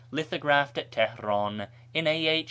[0.09, 2.39] Lithographed at Teheran in a.h.